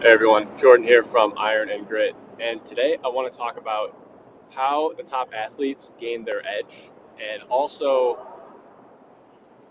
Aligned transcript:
Hey 0.00 0.12
everyone, 0.12 0.56
Jordan 0.56 0.86
here 0.86 1.02
from 1.02 1.34
Iron 1.36 1.70
and 1.70 1.86
Grit. 1.88 2.14
And 2.40 2.64
today 2.64 2.98
I 3.04 3.08
want 3.08 3.32
to 3.32 3.36
talk 3.36 3.58
about 3.58 3.98
how 4.50 4.92
the 4.96 5.02
top 5.02 5.32
athletes 5.34 5.90
gain 6.00 6.24
their 6.24 6.40
edge 6.46 6.90
and 7.20 7.42
also 7.50 8.18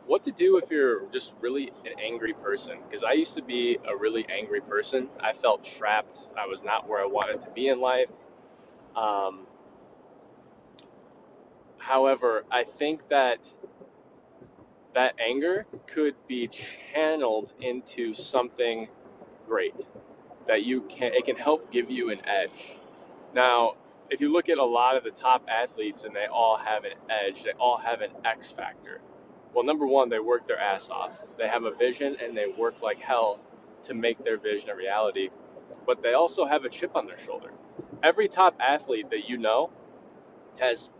what 0.05 0.23
to 0.25 0.31
do 0.31 0.57
if 0.57 0.69
you're 0.71 1.07
just 1.13 1.35
really 1.41 1.71
an 1.85 1.93
angry 2.03 2.33
person. 2.33 2.79
Because 2.87 3.03
I 3.03 3.13
used 3.13 3.35
to 3.37 3.41
be 3.41 3.79
a 3.89 3.97
really 3.97 4.27
angry 4.29 4.61
person. 4.61 5.09
I 5.19 5.33
felt 5.33 5.63
trapped. 5.63 6.27
I 6.37 6.47
was 6.47 6.63
not 6.63 6.87
where 6.89 7.01
I 7.01 7.07
wanted 7.07 7.41
to 7.43 7.49
be 7.51 7.69
in 7.69 7.81
life. 7.81 8.09
Um, 8.95 9.47
however, 11.79 12.45
I 12.51 12.65
think 12.65 13.09
that 13.09 13.51
that 14.95 15.15
anger 15.19 15.65
could 15.87 16.15
be 16.27 16.47
channeled 16.49 17.53
into 17.61 18.13
something 18.13 18.89
great 19.47 19.75
that 20.49 20.65
you 20.65 20.83
can 20.83 21.13
it 21.15 21.25
can 21.25 21.37
help 21.37 21.71
give 21.71 21.91
you 21.91 22.11
an 22.11 22.21
edge 22.27 22.75
Now, 23.35 23.75
if 24.11 24.21
you 24.21 24.33
look 24.33 24.49
at 24.49 24.59
a 24.59 24.65
lot 24.65 24.97
of 24.97 25.05
the 25.05 25.11
top 25.11 25.43
athletes 25.49 26.03
and 26.05 26.15
they 26.15 26.27
all 26.33 26.57
have 26.57 26.85
an 26.85 26.93
edge, 27.11 27.43
they 27.43 27.53
all 27.59 27.77
have 27.77 28.01
an 28.01 28.11
X 28.25 28.51
factor. 28.51 29.01
Well, 29.53 29.65
number 29.65 29.87
one, 29.87 30.09
they 30.09 30.19
work 30.19 30.47
their 30.47 30.59
ass 30.59 30.89
off. 30.89 31.13
They 31.37 31.47
have 31.49 31.65
a 31.65 31.71
vision 31.75 32.17
and 32.23 32.37
they 32.37 32.47
work 32.47 32.81
like 32.83 32.99
hell 32.99 33.39
to 33.83 33.95
make 33.95 34.23
their 34.25 34.39
vision 34.39 34.71
a 34.71 34.75
reality. 34.75 35.29
But 35.87 36.03
they 36.03 36.13
also 36.15 36.45
have 36.47 36.65
a 36.65 36.69
chip 36.69 36.95
on 36.95 37.07
their 37.07 37.19
shoulder. 37.19 37.51
Every 38.03 38.29
top 38.29 38.55
athlete 38.61 39.11
that 39.11 39.29
you 39.29 39.37
know 39.37 39.71
has 40.59 40.91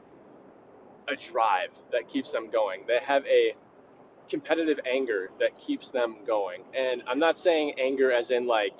a 1.09 1.15
drive 1.15 1.71
that 1.91 2.07
keeps 2.09 2.31
them 2.31 2.49
going. 2.51 2.83
They 2.87 2.99
have 3.05 3.25
a 3.27 3.55
competitive 4.29 4.79
anger 4.91 5.31
that 5.39 5.57
keeps 5.59 5.91
them 5.91 6.17
going. 6.27 6.63
And 6.75 7.03
I'm 7.07 7.19
not 7.19 7.37
saying 7.37 7.75
anger 7.79 8.11
as 8.11 8.31
in 8.31 8.47
like 8.47 8.73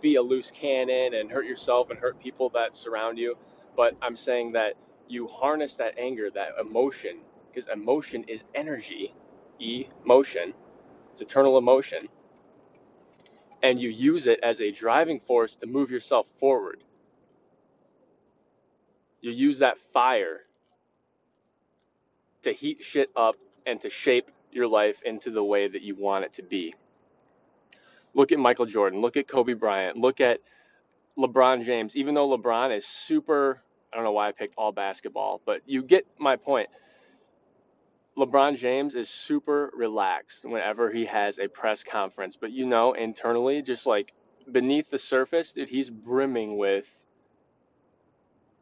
be 0.00 0.16
a 0.16 0.22
loose 0.22 0.50
cannon 0.50 1.14
and 1.14 1.30
hurt 1.30 1.46
yourself 1.46 1.90
and 1.90 1.98
hurt 1.98 2.20
people 2.20 2.50
that 2.50 2.74
surround 2.74 3.18
you. 3.18 3.36
But 3.76 3.96
I'm 4.02 4.16
saying 4.16 4.52
that 4.52 4.74
you 5.08 5.28
harness 5.28 5.76
that 5.76 5.98
anger, 5.98 6.30
that 6.30 6.50
emotion, 6.60 7.18
because 7.50 7.68
emotion 7.72 8.24
is 8.28 8.44
energy, 8.54 9.14
E, 9.58 9.86
motion, 10.04 10.54
it's 11.12 11.20
eternal 11.20 11.58
emotion, 11.58 12.08
and 13.62 13.80
you 13.80 13.88
use 13.88 14.26
it 14.26 14.40
as 14.42 14.60
a 14.60 14.70
driving 14.70 15.20
force 15.20 15.56
to 15.56 15.66
move 15.66 15.90
yourself 15.90 16.26
forward. 16.38 16.84
You 19.20 19.32
use 19.32 19.58
that 19.58 19.78
fire 19.92 20.40
to 22.42 22.52
heat 22.52 22.82
shit 22.82 23.10
up 23.16 23.36
and 23.66 23.80
to 23.80 23.90
shape 23.90 24.30
your 24.52 24.68
life 24.68 25.00
into 25.04 25.30
the 25.30 25.42
way 25.42 25.68
that 25.68 25.82
you 25.82 25.94
want 25.96 26.24
it 26.24 26.34
to 26.34 26.42
be. 26.42 26.74
Look 28.18 28.32
at 28.32 28.40
Michael 28.40 28.66
Jordan, 28.66 29.00
look 29.00 29.16
at 29.16 29.28
Kobe 29.28 29.52
Bryant, 29.52 29.96
look 29.96 30.20
at 30.20 30.40
LeBron 31.16 31.64
James, 31.64 31.94
even 31.94 32.14
though 32.16 32.36
LeBron 32.36 32.76
is 32.76 32.84
super, 32.84 33.62
I 33.92 33.96
don't 33.96 34.04
know 34.04 34.10
why 34.10 34.26
I 34.26 34.32
picked 34.32 34.56
all 34.58 34.72
basketball, 34.72 35.40
but 35.46 35.62
you 35.66 35.84
get 35.84 36.04
my 36.18 36.34
point. 36.34 36.68
LeBron 38.16 38.58
James 38.58 38.96
is 38.96 39.08
super 39.08 39.70
relaxed 39.72 40.44
whenever 40.44 40.90
he 40.90 41.04
has 41.04 41.38
a 41.38 41.46
press 41.46 41.84
conference, 41.84 42.36
but 42.36 42.50
you 42.50 42.66
know, 42.66 42.92
internally, 42.92 43.62
just 43.62 43.86
like 43.86 44.12
beneath 44.50 44.90
the 44.90 44.98
surface, 44.98 45.52
dude, 45.52 45.68
he's 45.68 45.88
brimming 45.88 46.58
with, 46.58 46.86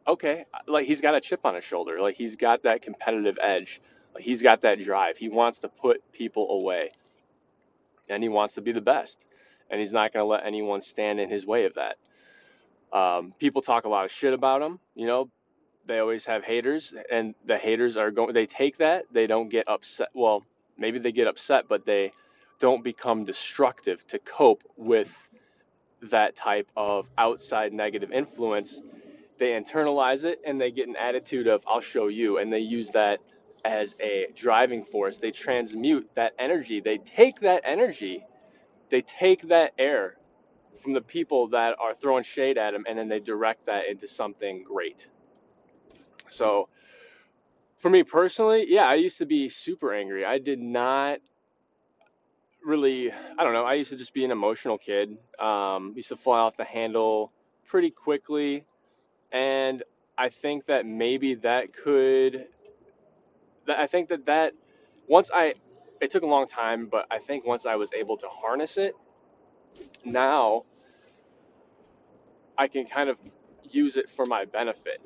okay, 0.07 0.45
uh, 0.53 0.59
like 0.71 0.87
he's 0.87 1.01
got 1.01 1.15
a 1.15 1.21
chip 1.23 1.47
on 1.47 1.55
his 1.55 1.65
shoulder. 1.65 1.99
Like 2.03 2.17
he's 2.17 2.37
got 2.37 2.65
that 2.65 2.83
competitive 2.83 3.39
edge. 3.41 3.81
He's 4.19 4.43
got 4.43 4.61
that 4.63 4.83
drive. 4.83 5.17
He 5.17 5.31
wants 5.31 5.61
to 5.61 5.69
put 5.69 6.13
people 6.13 6.61
away 6.63 6.91
and 8.11 8.23
he 8.23 8.29
wants 8.29 8.57
to 8.57 8.61
be 8.61 8.73
the 8.73 8.83
best. 8.83 9.19
And 9.71 9.81
he's 9.81 9.93
not 9.93 10.13
going 10.13 10.23
to 10.23 10.29
let 10.29 10.45
anyone 10.47 10.81
stand 10.81 11.21
in 11.21 11.29
his 11.29 11.47
way 11.47 11.65
of 11.65 11.75
that. 11.75 11.97
Um, 12.97 13.35
people 13.39 13.63
talk 13.63 13.85
a 13.85 13.89
lot 13.89 14.05
of 14.05 14.13
shit 14.13 14.33
about 14.33 14.63
him. 14.63 14.79
You 14.95 15.07
know, 15.07 15.31
they 15.87 15.99
always 15.99 16.25
have 16.27 16.45
haters, 16.45 16.95
and 17.11 17.35
the 17.47 17.59
haters 17.59 17.97
are 17.97 18.11
going. 18.11 18.33
They 18.33 18.47
take 18.47 18.79
that. 18.79 19.07
They 19.13 19.27
don't 19.27 19.49
get 19.49 19.69
upset. 19.69 20.09
Well, 20.15 20.45
maybe 20.79 20.99
they 20.99 21.13
get 21.13 21.27
upset, 21.27 21.67
but 21.69 21.85
they 21.85 22.13
don't 22.59 22.83
become 22.83 23.25
destructive 23.25 24.07
to 24.09 24.19
cope 24.19 24.63
with 24.77 25.11
that 26.03 26.37
type 26.37 26.69
of 26.77 27.07
outside 27.19 27.73
negative 27.73 28.13
influence. 28.13 28.81
They 29.39 29.49
internalize 29.49 30.25
it 30.25 30.41
and 30.47 30.61
they 30.61 30.71
get 30.71 30.89
an 30.89 30.97
attitude 30.97 31.47
of 31.47 31.63
"I'll 31.67 31.81
show 31.81 32.09
you," 32.09 32.39
and 32.39 32.53
they 32.53 32.61
use 32.61 32.91
that 32.93 33.21
as 33.65 33.97
a 34.01 34.29
driving 34.35 34.83
force. 34.83 35.19
They 35.19 35.31
transmute 35.31 36.09
that 36.15 36.33
energy. 36.39 36.81
They 36.81 36.99
take 36.99 37.41
that 37.41 37.63
energy. 37.65 38.25
They 38.91 39.03
take 39.03 39.49
that 39.49 39.73
air 39.79 40.17
from 40.83 40.93
the 40.93 41.01
people 41.01 41.49
that 41.49 41.77
are 41.81 41.95
throwing 41.95 42.23
shade 42.23 42.59
at 42.59 42.75
him 42.75 42.85
and 42.89 42.99
then 42.99 43.09
they 43.09 43.21
direct 43.21 43.67
that 43.67 43.89
into 43.89 44.07
something 44.07 44.63
great. 44.63 45.09
So, 46.29 46.69
for 47.79 47.91
me 47.91 48.03
personally, 48.03 48.67
yeah, 48.69 48.85
I 48.85 48.95
used 48.95 49.19
to 49.19 49.27
be 49.27 49.49
super 49.49 49.93
angry. 49.93 50.25
I 50.25 50.39
did 50.39 50.61
not 50.61 51.19
really, 52.65 53.13
I 53.13 53.45
don't 53.45 53.53
know, 53.53 53.65
I 53.65 53.75
used 53.75 53.91
to 53.91 53.97
just 53.97 54.13
be 54.13 54.25
an 54.25 54.31
emotional 54.31 54.77
kid. 54.77 55.17
Um, 55.39 55.93
used 55.95 56.09
to 56.09 56.17
fly 56.17 56.39
off 56.39 56.57
the 56.57 56.65
handle 56.65 57.33
pretty 57.67 57.91
quickly. 57.91 58.65
And 59.33 59.83
I 60.19 60.29
think 60.29 60.67
that 60.67 60.87
maybe 60.87 61.35
that 61.37 61.73
could, 61.73 62.47
I 63.69 63.87
think 63.87 64.09
that 64.09 64.27
that 64.27 64.53
once 65.09 65.31
I, 65.33 65.55
it 66.01 66.11
took 66.11 66.23
a 66.23 66.27
long 66.27 66.47
time, 66.47 66.89
but 66.91 67.07
I 67.11 67.19
think 67.19 67.47
once 67.47 67.67
I 67.67 67.77
was 67.77 67.93
able 67.93 68.17
to 68.19 68.29
harness 68.29 68.79
it, 68.79 68.95
now 70.05 70.65
I 72.59 72.69
can 72.69 72.87
kind 72.87 73.09
of 73.11 73.19
use 73.63 73.97
it 73.97 74.11
for 74.11 74.27
my 74.27 74.45
benefit. 74.45 75.01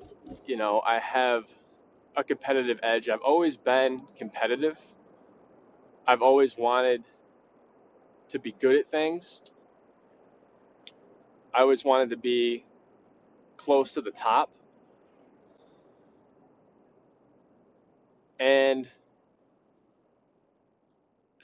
You 0.46 0.56
know, 0.56 0.80
I 0.84 0.98
have 0.98 1.44
a 2.16 2.24
competitive 2.24 2.78
edge. 2.82 3.08
I've 3.08 3.22
always 3.22 3.56
been 3.56 4.02
competitive. 4.16 4.78
I've 6.06 6.22
always 6.22 6.56
wanted 6.56 7.04
to 8.30 8.38
be 8.38 8.52
good 8.52 8.76
at 8.76 8.90
things. 8.90 9.40
I 11.54 11.60
always 11.60 11.84
wanted 11.84 12.10
to 12.10 12.16
be 12.16 12.64
close 13.56 13.94
to 13.94 14.00
the 14.00 14.10
top. 14.10 14.50
And 18.38 18.88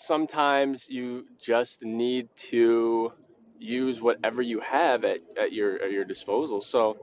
sometimes 0.06 0.88
you 0.88 1.26
just 1.40 1.82
need 1.82 2.28
to 2.36 3.12
use 3.58 4.00
whatever 4.00 4.42
you 4.42 4.60
have 4.60 5.04
at, 5.04 5.18
at 5.40 5.52
your 5.52 5.82
at 5.82 5.90
your 5.90 6.04
disposal. 6.04 6.60
So 6.60 6.96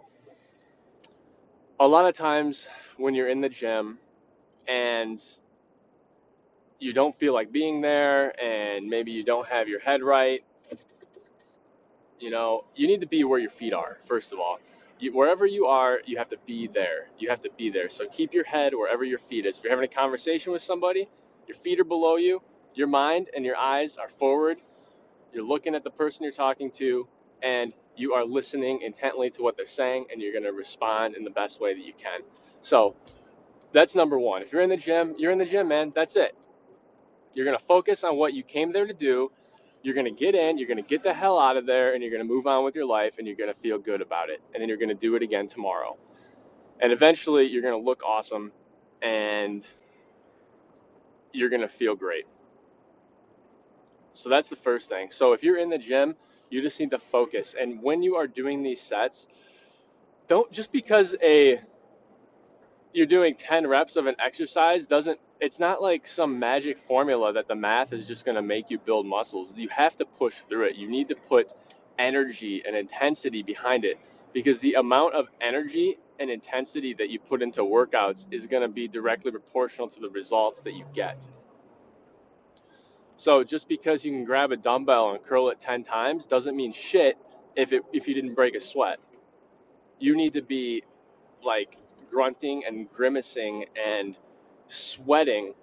a 1.80 1.88
lot 1.88 2.06
of 2.06 2.16
times 2.16 2.70
when 2.98 3.14
you're 3.14 3.30
in 3.30 3.42
the 3.42 3.50
gym 3.50 3.98
and 4.68 5.24
you 6.80 6.94
don't 6.94 7.18
feel 7.18 7.34
like 7.34 7.52
being 7.52 7.82
there 7.82 8.40
and 8.42 8.88
maybe 8.88 9.12
you 9.12 9.24
don't 9.24 9.48
have 9.48 9.68
your 9.68 9.80
head 9.80 10.02
right, 10.04 10.44
you 12.20 12.30
know, 12.30 12.66
you 12.76 12.88
need 12.88 13.02
to 13.02 13.08
be 13.08 13.24
where 13.24 13.40
your 13.40 13.50
feet 13.52 13.74
are, 13.74 13.98
first 14.06 14.34
of 14.34 14.40
all. 14.40 14.60
You, 15.00 15.14
wherever 15.14 15.46
you 15.46 15.66
are, 15.66 16.00
you 16.06 16.18
have 16.18 16.30
to 16.30 16.38
be 16.46 16.68
there. 16.68 17.08
You 17.20 17.30
have 17.30 17.42
to 17.42 17.50
be 17.58 17.70
there. 17.70 17.90
So 17.90 18.08
keep 18.08 18.34
your 18.34 18.46
head 18.46 18.74
wherever 18.74 19.04
your 19.04 19.20
feet 19.20 19.46
is. 19.46 19.58
If 19.58 19.64
you're 19.64 19.72
having 19.72 19.86
a 19.86 19.94
conversation 19.94 20.54
with 20.54 20.62
somebody, 20.62 21.10
your 21.48 21.58
feet 21.58 21.80
are 21.80 21.86
below 21.86 22.16
you, 22.16 22.42
your 22.76 22.88
mind 22.88 23.30
and 23.36 23.46
your 23.46 23.58
eyes 23.58 23.98
are 23.98 24.10
forward. 24.10 24.58
You're 25.34 25.46
looking 25.46 25.76
at 25.76 25.84
the 25.84 25.90
person 25.90 26.24
you're 26.24 26.34
talking 26.34 26.72
to, 26.72 27.08
and 27.42 27.74
you 27.96 28.14
are 28.14 28.26
listening 28.26 28.82
intently 28.82 29.30
to 29.32 29.42
what 29.42 29.58
they're 29.58 29.68
saying, 29.68 30.06
and 30.12 30.22
you're 30.22 30.32
going 30.32 30.44
to 30.44 30.52
respond 30.52 31.16
in 31.16 31.24
the 31.24 31.30
best 31.30 31.60
way 31.60 31.74
that 31.74 31.84
you 31.84 31.94
can. 31.94 32.22
So 32.62 32.96
that's 33.72 33.96
number 33.96 34.18
one. 34.18 34.42
If 34.42 34.52
you're 34.52 34.62
in 34.62 34.70
the 34.70 34.78
gym, 34.78 35.16
you're 35.18 35.32
in 35.32 35.38
the 35.38 35.46
gym, 35.46 35.68
man. 35.68 35.92
That's 35.96 36.16
it. 36.16 36.36
You're 37.34 37.46
going 37.46 37.58
to 37.58 37.66
focus 37.66 38.04
on 38.04 38.18
what 38.18 38.34
you 38.34 38.44
came 38.44 38.72
there 38.72 38.86
to 38.86 38.94
do. 38.94 39.32
You're 39.82 39.96
going 39.96 40.06
to 40.06 40.12
get 40.12 40.34
in, 40.34 40.58
you're 40.58 40.68
going 40.68 40.82
to 40.82 40.88
get 40.88 41.04
the 41.04 41.14
hell 41.14 41.38
out 41.38 41.58
of 41.58 41.66
there, 41.66 41.94
and 41.94 42.02
you're 42.02 42.12
going 42.12 42.26
to 42.26 42.34
move 42.34 42.48
on 42.48 42.64
with 42.64 42.74
your 42.76 42.86
life, 42.86 43.16
and 43.18 43.28
you're 43.28 43.36
going 43.36 43.54
to 43.54 43.60
feel 43.60 43.78
good 43.78 44.02
about 44.02 44.30
it. 44.30 44.42
And 44.54 44.62
then 44.62 44.70
you're 44.70 44.78
going 44.78 44.90
to 44.90 44.96
do 44.96 45.16
it 45.16 45.24
again 45.24 45.48
tomorrow. 45.48 45.98
And 46.80 46.92
eventually, 46.92 47.48
you're 47.48 47.62
going 47.62 47.80
to 47.80 47.86
look 47.86 48.02
awesome, 48.04 48.52
and 49.02 49.68
you're 51.34 51.50
going 51.50 51.62
to 51.62 51.68
feel 51.68 51.96
great. 51.96 52.26
So 54.14 54.30
that's 54.30 54.50
the 54.50 54.56
first 54.56 54.90
thing. 54.90 55.10
So 55.12 55.34
if 55.34 55.44
you're 55.44 55.58
in 55.58 55.70
the 55.70 55.78
gym, 55.78 56.16
you 56.50 56.62
just 56.62 56.80
need 56.80 56.92
to 56.92 57.00
focus. 57.00 57.56
And 57.60 57.82
when 57.82 58.04
you 58.04 58.16
are 58.16 58.28
doing 58.28 58.64
these 58.64 58.80
sets, 58.80 59.28
don't 60.28 60.52
just 60.52 60.72
because 60.72 61.16
a 61.22 61.60
you're 62.94 63.08
doing 63.08 63.36
10 63.36 63.68
reps 63.68 63.96
of 63.96 64.06
an 64.06 64.16
exercise 64.24 64.86
doesn't 64.86 65.20
it's 65.40 65.60
not 65.60 65.82
like 65.82 66.08
some 66.08 66.40
magic 66.40 66.78
formula 66.78 67.34
that 67.34 67.48
the 67.48 67.56
math 67.56 67.92
is 67.92 68.06
just 68.06 68.24
going 68.24 68.36
to 68.36 68.42
make 68.42 68.70
you 68.70 68.78
build 68.78 69.06
muscles 69.06 69.54
you 69.58 69.68
have 69.70 69.96
to 69.96 70.06
push 70.06 70.36
through 70.48 70.64
it 70.66 70.76
you 70.76 70.90
need 70.90 71.08
to 71.10 71.16
put 71.16 71.52
energy 72.00 72.64
and 72.66 72.76
intensity 72.76 73.44
behind 73.44 73.84
it 73.84 74.00
because 74.32 74.60
the 74.62 74.76
amount 74.76 75.14
of 75.14 75.28
energy 75.42 75.98
and 76.20 76.30
intensity 76.30 76.94
that 76.94 77.10
you 77.10 77.20
put 77.20 77.42
into 77.42 77.62
workouts 77.62 78.28
is 78.32 78.48
going 78.48 78.62
to 78.62 78.70
be 78.70 78.88
directly 78.88 79.32
proportional 79.32 79.88
to 79.90 80.00
the 80.00 80.10
results 80.10 80.62
that 80.62 80.74
you 80.74 80.86
get 80.94 81.28
so 83.24 83.42
just 83.42 83.70
because 83.70 84.04
you 84.04 84.12
can 84.12 84.26
grab 84.26 84.52
a 84.52 84.58
dumbbell 84.58 85.12
and 85.12 85.24
curl 85.24 85.48
it 85.48 85.62
10 85.62 85.86
times 85.86 86.26
doesn't 86.26 86.58
mean 86.58 86.74
shit 86.74 87.18
if 87.56 87.72
it 87.72 87.82
if 87.94 88.06
you 88.06 88.14
didn't 88.14 88.34
break 88.34 88.54
a 88.54 88.60
sweat. 88.60 89.00
You 89.98 90.18
need 90.18 90.34
to 90.34 90.42
be 90.42 90.84
like 91.42 91.78
grunting 92.12 92.64
and 92.68 92.92
grimacing 92.92 93.64
and 93.82 94.20
sweating 94.68 95.54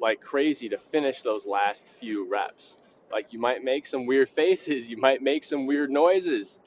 like 0.00 0.22
crazy 0.22 0.70
to 0.70 0.78
finish 0.78 1.20
those 1.20 1.44
last 1.44 1.92
few 2.00 2.26
reps. 2.26 2.78
Like 3.12 3.34
you 3.34 3.38
might 3.38 3.62
make 3.62 3.84
some 3.84 4.06
weird 4.06 4.28
faces, 4.40 4.88
you 4.88 4.96
might 4.96 5.20
make 5.20 5.44
some 5.44 5.66
weird 5.66 5.90
noises. 5.90 6.58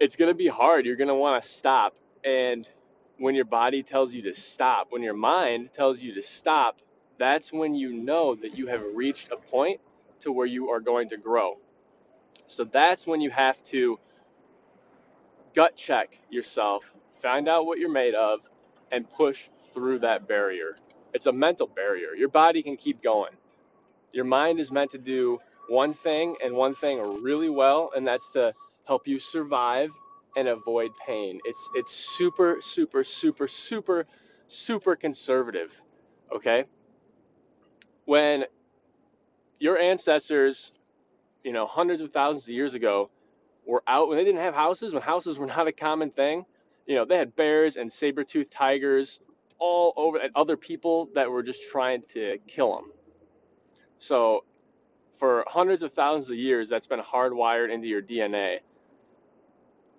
It's 0.00 0.16
going 0.16 0.30
to 0.30 0.34
be 0.34 0.48
hard. 0.48 0.84
You're 0.84 0.96
going 0.96 1.08
to 1.08 1.14
want 1.14 1.42
to 1.42 1.48
stop. 1.48 1.94
And 2.24 2.68
when 3.16 3.34
your 3.34 3.46
body 3.46 3.82
tells 3.82 4.12
you 4.12 4.20
to 4.24 4.34
stop, 4.34 4.88
when 4.90 5.02
your 5.02 5.14
mind 5.14 5.72
tells 5.72 6.00
you 6.02 6.12
to 6.14 6.22
stop, 6.22 6.80
that's 7.18 7.52
when 7.52 7.74
you 7.74 7.92
know 7.92 8.34
that 8.34 8.56
you 8.56 8.66
have 8.66 8.82
reached 8.94 9.30
a 9.30 9.36
point 9.36 9.80
to 10.20 10.32
where 10.32 10.46
you 10.46 10.70
are 10.70 10.80
going 10.80 11.08
to 11.10 11.16
grow. 11.16 11.58
So 12.46 12.64
that's 12.64 13.06
when 13.06 13.20
you 13.20 13.30
have 13.30 13.62
to 13.64 13.98
gut 15.54 15.76
check 15.76 16.18
yourself, 16.30 16.84
find 17.22 17.48
out 17.48 17.66
what 17.66 17.78
you're 17.78 17.90
made 17.90 18.14
of, 18.14 18.40
and 18.90 19.08
push 19.08 19.48
through 19.72 20.00
that 20.00 20.26
barrier. 20.28 20.76
It's 21.12 21.26
a 21.26 21.32
mental 21.32 21.66
barrier. 21.66 22.14
Your 22.14 22.28
body 22.28 22.62
can 22.62 22.76
keep 22.76 23.02
going. 23.02 23.32
Your 24.12 24.24
mind 24.24 24.60
is 24.60 24.70
meant 24.70 24.90
to 24.92 24.98
do 24.98 25.38
one 25.68 25.94
thing 25.94 26.36
and 26.44 26.54
one 26.54 26.74
thing 26.74 27.22
really 27.22 27.48
well, 27.48 27.90
and 27.96 28.06
that's 28.06 28.30
to 28.32 28.52
help 28.86 29.06
you 29.06 29.18
survive 29.18 29.90
and 30.36 30.48
avoid 30.48 30.90
pain. 31.06 31.40
It's 31.44 31.70
it's 31.74 31.92
super 31.92 32.58
super 32.60 33.04
super 33.04 33.48
super 33.48 34.06
super 34.48 34.96
conservative. 34.96 35.72
Okay? 36.34 36.64
When 38.04 38.44
your 39.58 39.78
ancestors, 39.78 40.72
you 41.42 41.52
know, 41.52 41.66
hundreds 41.66 42.00
of 42.00 42.12
thousands 42.12 42.44
of 42.44 42.50
years 42.50 42.74
ago 42.74 43.10
were 43.66 43.82
out 43.86 44.08
when 44.08 44.18
they 44.18 44.24
didn't 44.24 44.40
have 44.40 44.54
houses, 44.54 44.92
when 44.92 45.02
houses 45.02 45.38
were 45.38 45.46
not 45.58 45.66
a 45.66 45.72
common 45.72 46.10
thing, 46.10 46.44
you 46.86 46.94
know, 46.94 47.04
they 47.04 47.16
had 47.16 47.34
bears 47.34 47.76
and 47.76 47.90
saber-toothed 47.90 48.50
tigers 48.50 49.20
all 49.58 49.94
over 49.96 50.18
and 50.18 50.30
other 50.34 50.56
people 50.56 51.08
that 51.14 51.30
were 51.30 51.42
just 51.42 51.62
trying 51.70 52.02
to 52.10 52.38
kill 52.46 52.74
them. 52.74 52.92
So 53.98 54.44
for 55.18 55.44
hundreds 55.46 55.82
of 55.82 55.92
thousands 55.92 56.30
of 56.30 56.36
years 56.36 56.68
that's 56.68 56.86
been 56.86 57.00
hardwired 57.00 57.72
into 57.72 57.86
your 57.86 58.02
DNA. 58.02 58.58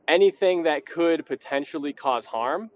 Anything 0.08 0.64
that 0.64 0.86
could 0.86 1.26
potentially 1.26 1.94
cause 1.94 2.26
harm 2.26 2.70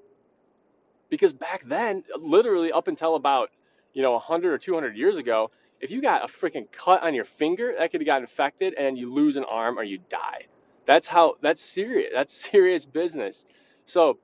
because 1.09 1.33
back 1.33 1.63
then, 1.65 2.03
literally 2.17 2.71
up 2.71 2.87
until 2.87 3.15
about, 3.15 3.49
you 3.93 4.01
know, 4.01 4.13
100 4.13 4.53
or 4.53 4.57
200 4.57 4.95
years 4.95 5.17
ago, 5.17 5.51
if 5.81 5.91
you 5.91 6.01
got 6.01 6.23
a 6.23 6.27
freaking 6.27 6.71
cut 6.71 7.03
on 7.03 7.13
your 7.13 7.25
finger, 7.25 7.73
that 7.77 7.91
could 7.91 8.01
have 8.01 8.05
got 8.05 8.21
infected 8.21 8.73
and 8.73 8.97
you 8.97 9.13
lose 9.13 9.35
an 9.35 9.45
arm 9.45 9.79
or 9.79 9.83
you 9.83 9.99
die. 10.09 10.45
That's 10.85 11.07
how 11.07 11.35
that's 11.41 11.61
serious. 11.61 12.11
That's 12.13 12.33
serious 12.51 12.85
business. 12.85 13.45
So, 13.85 14.19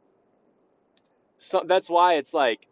so 1.38 1.64
that's 1.68 1.90
why 1.90 2.16
it's 2.16 2.34
like 2.34 2.68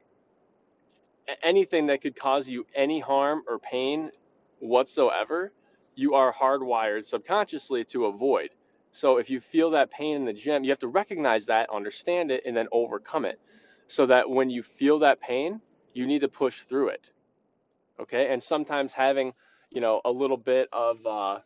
anything 1.42 1.88
that 1.88 2.01
could 2.01 2.16
cause 2.16 2.48
you 2.48 2.66
any 2.75 3.00
harm 3.00 3.44
or 3.48 3.60
pain 3.60 4.12
whatsoever, 4.60 5.51
you 5.95 6.13
are 6.16 6.34
hardwired 6.34 7.06
subconsciously 7.06 7.86
to 7.86 8.06
avoid. 8.06 8.50
So 8.92 9.18
if 9.18 9.30
you 9.30 9.40
feel 9.40 9.72
that 9.72 9.92
pain 9.92 10.16
in 10.16 10.25
the 10.25 10.34
gym, 10.34 10.63
you 10.63 10.69
have 10.69 10.80
to 10.80 10.88
recognize 10.88 11.48
that, 11.48 11.69
understand 11.72 12.31
it, 12.31 12.44
and 12.45 12.56
then 12.56 12.68
overcome 12.72 13.25
it. 13.25 13.40
So 13.88 14.06
that 14.07 14.30
when 14.30 14.50
you 14.50 14.63
feel 14.63 15.00
that 15.00 15.19
pain, 15.19 15.62
you 15.94 16.06
need 16.06 16.19
to 16.19 16.28
push 16.28 16.62
through 16.62 16.90
it. 16.90 17.10
Okay? 18.00 18.31
And 18.31 18.42
sometimes 18.42 18.94
having, 18.94 19.34
you 19.72 19.81
know, 19.81 20.01
a 20.06 20.12
little 20.12 20.38
bit 20.38 20.69
of 20.72 21.06
uh, 21.06 21.40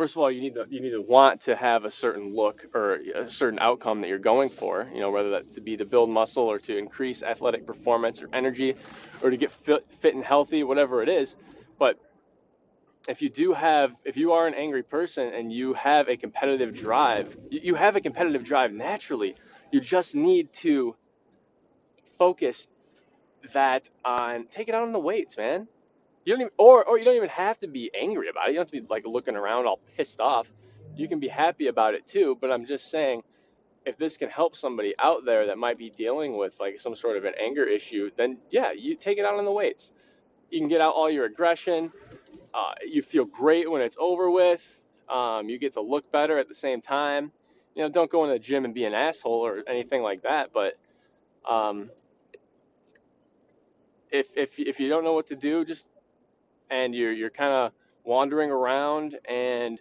first 0.00 0.14
of 0.14 0.22
all, 0.22 0.30
you 0.30 0.40
need 0.40 0.54
to 0.54 0.66
you 0.70 0.80
need 0.80 0.92
to 0.92 1.02
want 1.02 1.42
to 1.42 1.54
have 1.54 1.84
a 1.84 1.90
certain 1.90 2.34
look 2.34 2.64
or 2.74 3.00
a 3.14 3.28
certain 3.28 3.58
outcome 3.58 4.00
that 4.00 4.08
you're 4.08 4.18
going 4.18 4.48
for. 4.48 4.88
You 4.94 5.00
know, 5.00 5.10
whether 5.10 5.30
that 5.30 5.52
to 5.54 5.60
be 5.60 5.76
to 5.76 5.84
build 5.84 6.08
muscle 6.08 6.44
or 6.44 6.58
to 6.60 6.76
increase 6.76 7.22
athletic 7.22 7.66
performance 7.66 8.22
or 8.22 8.28
energy, 8.32 8.76
or 9.22 9.28
to 9.28 9.36
get 9.36 9.52
fit, 9.52 9.84
fit 10.00 10.14
and 10.14 10.24
healthy, 10.24 10.62
whatever 10.62 11.02
it 11.02 11.10
is. 11.10 11.36
But 11.78 11.98
if 13.08 13.20
you 13.20 13.28
do 13.28 13.52
have, 13.52 13.94
if 14.04 14.16
you 14.16 14.32
are 14.32 14.46
an 14.46 14.54
angry 14.54 14.82
person 14.82 15.34
and 15.34 15.52
you 15.52 15.74
have 15.74 16.08
a 16.08 16.16
competitive 16.16 16.74
drive, 16.74 17.36
you 17.50 17.74
have 17.74 17.96
a 17.96 18.00
competitive 18.00 18.44
drive 18.44 18.72
naturally. 18.72 19.36
You 19.70 19.80
just 19.80 20.14
need 20.14 20.52
to 20.64 20.96
focus 22.18 22.68
that 23.52 23.88
on 24.04 24.46
take 24.46 24.68
it 24.68 24.74
out 24.74 24.82
on 24.82 24.92
the 24.92 24.98
weights, 24.98 25.36
man. 25.36 25.66
You 26.24 26.34
don't 26.34 26.42
even, 26.42 26.52
or, 26.58 26.84
or 26.84 26.98
you 26.98 27.04
don't 27.04 27.16
even 27.16 27.30
have 27.30 27.58
to 27.60 27.66
be 27.66 27.90
angry 27.98 28.28
about 28.28 28.48
it. 28.48 28.52
You 28.52 28.56
don't 28.56 28.66
have 28.66 28.72
to 28.72 28.80
be 28.82 28.86
like 28.88 29.06
looking 29.06 29.36
around 29.36 29.66
all 29.66 29.80
pissed 29.96 30.20
off. 30.20 30.46
You 30.94 31.08
can 31.08 31.18
be 31.18 31.28
happy 31.28 31.68
about 31.68 31.94
it 31.94 32.06
too. 32.06 32.36
But 32.40 32.52
I'm 32.52 32.66
just 32.66 32.90
saying, 32.90 33.22
if 33.86 33.96
this 33.96 34.16
can 34.16 34.28
help 34.28 34.54
somebody 34.54 34.94
out 34.98 35.24
there 35.24 35.46
that 35.46 35.56
might 35.58 35.78
be 35.78 35.90
dealing 35.90 36.36
with 36.36 36.54
like 36.60 36.78
some 36.78 36.94
sort 36.94 37.16
of 37.16 37.24
an 37.24 37.32
anger 37.40 37.64
issue, 37.64 38.10
then 38.16 38.38
yeah, 38.50 38.72
you 38.72 38.94
take 38.94 39.18
it 39.18 39.24
out 39.24 39.34
on 39.34 39.44
the 39.44 39.52
weights. 39.52 39.92
You 40.50 40.60
can 40.60 40.68
get 40.68 40.80
out 40.80 40.94
all 40.94 41.10
your 41.10 41.24
aggression. 41.24 41.90
Uh, 42.52 42.74
you 42.86 43.02
feel 43.02 43.24
great 43.24 43.70
when 43.70 43.80
it's 43.80 43.96
over 43.98 44.30
with. 44.30 44.62
Um, 45.08 45.48
you 45.48 45.58
get 45.58 45.72
to 45.74 45.80
look 45.80 46.10
better 46.12 46.38
at 46.38 46.48
the 46.48 46.54
same 46.54 46.80
time. 46.80 47.32
You 47.74 47.84
know, 47.84 47.88
don't 47.88 48.10
go 48.10 48.24
in 48.24 48.30
the 48.30 48.38
gym 48.38 48.64
and 48.64 48.74
be 48.74 48.84
an 48.84 48.94
asshole 48.94 49.46
or 49.46 49.62
anything 49.66 50.02
like 50.02 50.22
that. 50.22 50.50
But 50.52 50.74
um, 51.48 51.90
if 54.10 54.28
if 54.36 54.58
if 54.58 54.80
you 54.80 54.88
don't 54.88 55.04
know 55.04 55.12
what 55.12 55.28
to 55.28 55.36
do, 55.36 55.64
just 55.64 55.88
and 56.70 56.94
you're 56.94 57.12
you're 57.12 57.30
kind 57.30 57.52
of 57.52 57.72
wandering 58.04 58.50
around 58.50 59.18
and 59.28 59.80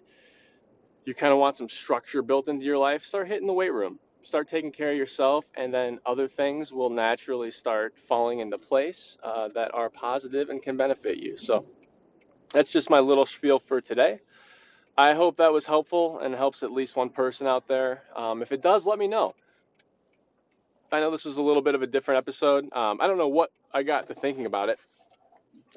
you 1.05 1.13
kind 1.13 1.31
of 1.33 1.39
want 1.39 1.55
some 1.55 1.69
structure 1.69 2.21
built 2.21 2.47
into 2.47 2.65
your 2.65 2.77
life, 2.77 3.05
start 3.05 3.27
hitting 3.27 3.47
the 3.47 3.53
weight 3.53 3.73
room. 3.73 3.99
Start 4.21 4.49
taking 4.49 4.71
care 4.71 4.91
of 4.91 4.97
yourself, 4.97 5.45
and 5.55 5.73
then 5.73 5.99
other 6.05 6.27
things 6.27 6.73
will 6.73 6.89
naturally 6.89 7.51
start 7.51 7.95
falling 8.09 8.39
into 8.41 8.57
place 8.57 9.17
uh, 9.23 9.47
that 9.55 9.73
are 9.73 9.89
positive 9.89 10.49
and 10.49 10.61
can 10.61 10.75
benefit 10.75 11.17
you. 11.17 11.37
So 11.37 11.65
that's 12.53 12.69
just 12.69 12.89
my 12.89 12.99
little 12.99 13.25
spiel 13.25 13.59
for 13.59 13.79
today. 13.79 14.19
I 14.97 15.13
hope 15.13 15.37
that 15.37 15.53
was 15.53 15.65
helpful 15.65 16.19
and 16.19 16.35
helps 16.35 16.63
at 16.63 16.71
least 16.71 16.97
one 16.97 17.09
person 17.09 17.47
out 17.47 17.67
there. 17.67 18.03
Um, 18.15 18.41
if 18.41 18.51
it 18.51 18.61
does, 18.61 18.85
let 18.85 18.99
me 18.99 19.07
know. 19.07 19.33
I 20.91 20.99
know 20.99 21.11
this 21.11 21.25
was 21.25 21.37
a 21.37 21.41
little 21.41 21.61
bit 21.61 21.75
of 21.75 21.81
a 21.83 21.87
different 21.87 22.17
episode. 22.19 22.65
Um, 22.73 22.99
I 23.01 23.07
don't 23.07 23.17
know 23.17 23.27
what 23.27 23.51
I 23.73 23.83
got 23.83 24.07
to 24.07 24.15
thinking 24.15 24.45
about 24.45 24.69
it, 24.69 24.79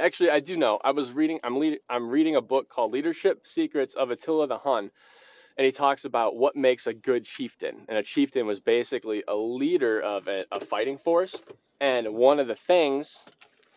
Actually, 0.00 0.30
I 0.30 0.40
do 0.40 0.56
know. 0.56 0.80
I 0.84 0.90
was 0.90 1.12
reading. 1.12 1.38
I'm 1.44 1.58
lead, 1.58 1.80
I'm 1.88 2.08
reading 2.08 2.36
a 2.36 2.40
book 2.40 2.68
called 2.68 2.92
Leadership 2.92 3.46
Secrets 3.46 3.94
of 3.94 4.10
Attila 4.10 4.46
the 4.48 4.58
Hun, 4.58 4.90
and 5.58 5.64
he 5.66 5.72
talks 5.72 6.04
about 6.04 6.36
what 6.36 6.56
makes 6.56 6.86
a 6.86 6.94
good 6.94 7.24
chieftain. 7.24 7.82
And 7.88 7.98
a 7.98 8.02
chieftain 8.02 8.46
was 8.46 8.58
basically 8.58 9.22
a 9.28 9.34
leader 9.36 10.00
of 10.00 10.28
a, 10.28 10.44
a 10.50 10.60
fighting 10.60 10.98
force. 10.98 11.36
And 11.80 12.14
one 12.14 12.40
of 12.40 12.48
the 12.48 12.54
things 12.54 13.24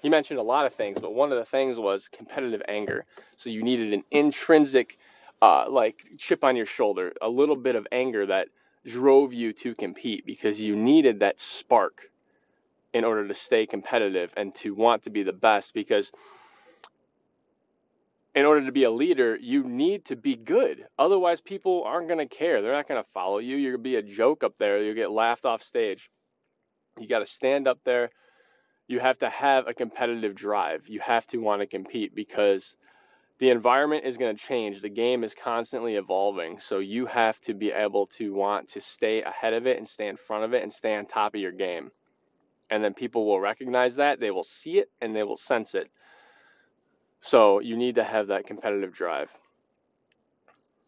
he 0.02 0.10
mentioned 0.10 0.40
a 0.40 0.44
lot 0.44 0.66
of 0.66 0.74
things, 0.74 1.00
but 1.00 1.14
one 1.14 1.32
of 1.32 1.38
the 1.38 1.46
things 1.46 1.80
was 1.80 2.08
competitive 2.08 2.62
anger. 2.68 3.06
So 3.38 3.50
you 3.50 3.64
needed 3.64 3.94
an 3.94 4.04
intrinsic, 4.12 4.98
uh, 5.42 5.70
like 5.70 6.06
chip 6.18 6.44
on 6.44 6.56
your 6.56 6.68
shoulder, 6.68 7.14
a 7.22 7.30
little 7.30 7.56
bit 7.56 7.76
of 7.76 7.88
anger 7.92 8.26
that 8.28 8.48
drove 8.86 9.34
you 9.34 9.54
to 9.54 9.76
compete 9.76 10.26
because 10.26 10.62
you 10.62 10.76
needed 10.76 11.20
that 11.20 11.40
spark 11.40 12.10
in 12.94 13.04
order 13.04 13.28
to 13.28 13.36
stay 13.36 13.66
competitive 13.66 14.32
and 14.38 14.54
to 14.56 14.74
want 14.74 15.04
to 15.04 15.10
be 15.10 15.24
the 15.24 15.34
best 15.34 15.74
because 15.74 16.12
in 18.36 18.46
order 18.46 18.66
to 18.66 18.72
be 18.72 18.84
a 18.84 18.92
leader, 18.92 19.38
you 19.38 19.64
need 19.64 20.06
to 20.06 20.16
be 20.16 20.36
good. 20.36 20.86
Otherwise, 21.00 21.40
people 21.40 21.84
aren't 21.86 22.10
going 22.10 22.28
to 22.28 22.36
care. 22.36 22.62
They're 22.62 22.74
not 22.74 22.88
going 22.88 23.02
to 23.02 23.10
follow 23.14 23.38
you. 23.38 23.56
You're 23.56 23.74
going 23.74 23.84
to 23.84 23.90
be 23.90 23.96
a 23.96 24.02
joke 24.02 24.44
up 24.44 24.58
there. 24.60 24.84
You'll 24.84 24.94
get 24.94 25.10
laughed 25.10 25.46
off 25.46 25.64
stage. 25.64 26.12
You 27.00 27.08
got 27.08 27.20
to 27.20 27.26
stand 27.26 27.68
up 27.68 27.80
there. 27.86 28.10
You 28.88 29.00
have 29.00 29.18
to 29.20 29.30
have 29.30 29.68
a 29.68 29.74
competitive 29.74 30.36
drive. 30.36 30.88
You 30.88 31.00
have 31.00 31.26
to 31.28 31.38
want 31.38 31.62
to 31.62 31.66
compete 31.66 32.14
because 32.14 32.76
the 33.40 33.50
environment 33.50 34.06
is 34.06 34.18
going 34.18 34.36
to 34.36 34.42
change. 34.42 34.82
The 34.82 34.90
game 34.90 35.24
is 35.24 35.36
constantly 35.36 35.96
evolving. 35.96 36.60
So 36.60 36.80
you 36.80 37.06
have 37.06 37.40
to 37.42 37.54
be 37.54 37.72
able 37.72 38.08
to 38.08 38.34
want 38.34 38.70
to 38.70 38.82
stay 38.82 39.22
ahead 39.22 39.54
of 39.54 39.68
it 39.68 39.78
and 39.78 39.88
stay 39.88 40.08
in 40.08 40.16
front 40.16 40.46
of 40.46 40.54
it 40.54 40.64
and 40.64 40.72
stay 40.72 40.96
on 40.96 41.06
top 41.06 41.36
of 41.36 41.42
your 41.42 41.52
game. 41.52 41.92
And 42.70 42.84
then 42.84 42.94
people 42.94 43.26
will 43.26 43.40
recognize 43.40 43.96
that 43.98 44.20
they 44.20 44.32
will 44.32 44.44
see 44.44 44.80
it 44.80 44.90
and 45.02 45.16
they 45.16 45.24
will 45.24 45.38
sense 45.38 45.76
it. 45.76 45.90
So 47.20 47.60
you 47.60 47.76
need 47.76 47.96
to 47.96 48.04
have 48.04 48.28
that 48.28 48.48
competitive 48.48 48.94
drive. 48.94 49.30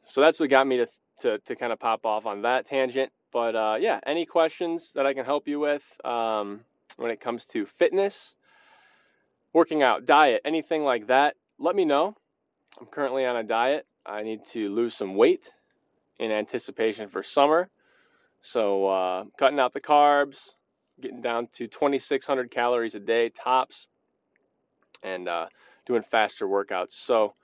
So 0.08 0.22
that's 0.22 0.40
what 0.40 0.50
got 0.50 0.68
me 0.68 0.78
to 0.78 0.88
to, 1.22 1.40
to 1.40 1.56
kind 1.56 1.74
of 1.74 1.80
pop 1.80 2.06
off 2.06 2.28
on 2.28 2.44
that 2.44 2.68
tangent. 2.68 3.12
But 3.32 3.56
uh, 3.56 3.78
yeah 3.80 4.00
any 4.06 4.26
questions 4.26 4.94
that 4.94 5.06
i 5.06 5.14
can 5.14 5.26
help 5.26 5.48
you 5.48 5.60
with 5.60 5.84
um, 6.06 6.62
when 6.96 7.12
it 7.12 7.20
comes 7.20 7.46
to 7.46 7.66
fitness 7.66 8.36
working 9.54 9.84
out 9.84 10.06
diet 10.06 10.42
anything 10.46 10.84
like 10.84 11.08
that 11.08 11.36
let 11.60 11.76
me 11.76 11.86
know 11.86 12.16
i'm 12.80 12.88
currently 12.88 13.26
on 13.26 13.36
a 13.38 13.44
diet 13.44 13.86
i 14.06 14.24
need 14.24 14.44
to 14.46 14.70
lose 14.70 14.96
some 14.96 15.16
weight 15.16 15.52
in 16.20 16.32
anticipation 16.32 17.10
for 17.10 17.24
summer 17.24 17.70
so 18.42 18.88
uh, 18.88 19.24
cutting 19.38 19.60
out 19.60 19.74
the 19.74 19.82
carbs 19.82 20.50
getting 21.02 21.22
down 21.22 21.48
to 21.54 21.68
2,600 21.68 22.52
calories 22.52 22.96
a 22.96 23.00
day 23.00 23.30
tops, 23.30 23.88
and 25.04 25.28
uh, 25.28 25.48
doing 25.86 26.02
faster 26.02 26.48
workouts. 26.48 26.92
So, 26.92 27.36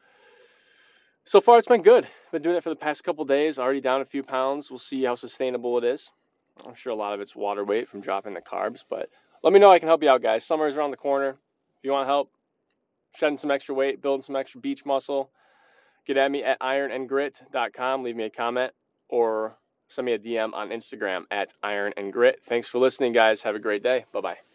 so 1.26 1.40
far 1.40 1.58
it's 1.58 1.68
been 1.68 1.82
good. 1.82 2.08
Been 2.32 2.42
doing 2.42 2.56
it 2.56 2.64
for 2.64 2.70
the 2.70 2.76
past 2.76 3.04
couple 3.04 3.26
days. 3.26 3.60
Already 3.60 3.82
down 3.82 4.02
a 4.02 4.06
few 4.06 4.24
pounds. 4.24 4.70
We'll 4.70 4.80
see 4.80 5.04
how 5.04 5.16
sustainable 5.16 5.78
it 5.78 5.84
is. 5.84 6.10
I'm 6.66 6.76
sure 6.76 6.92
a 6.94 6.96
lot 6.96 7.14
of 7.14 7.22
it's 7.22 7.36
water 7.36 7.64
weight 7.64 7.90
from 7.90 8.02
dropping 8.02 8.34
the 8.34 8.42
carbs, 8.42 8.84
but 8.88 9.10
let 9.44 9.54
me 9.54 9.60
know 9.60 9.72
I 9.72 9.80
can 9.80 9.88
help 9.88 10.04
you 10.04 10.10
out, 10.10 10.22
guys. 10.22 10.46
Summer 10.46 10.68
is 10.68 10.76
around 10.76 10.92
the 10.92 10.98
corner. 10.98 11.30
If 11.30 11.84
you 11.84 11.92
want 11.92 12.08
help 12.08 12.32
shedding 13.16 13.38
some 13.38 13.52
extra 13.52 13.76
weight, 13.76 14.02
building 14.02 14.22
some 14.22 14.36
extra 14.36 14.60
beach 14.60 14.86
muscle, 14.86 15.32
get 16.06 16.18
at 16.18 16.32
me 16.32 16.44
at 16.44 16.60
ironandgrit.com. 16.60 18.04
Leave 18.04 18.16
me 18.16 18.26
a 18.26 18.30
comment 18.30 18.74
or 19.10 19.56
send 19.90 20.06
me 20.06 20.14
a 20.14 20.20
DM 20.20 20.54
on 20.54 20.70
Instagram 20.70 21.24
at 21.32 21.54
ironandgrit. 21.64 22.36
Thanks 22.48 22.68
for 22.68 22.80
listening, 22.80 23.14
guys. 23.14 23.44
Have 23.44 23.56
a 23.56 23.60
great 23.60 23.84
day. 23.84 24.06
Bye 24.12 24.22
bye. 24.22 24.53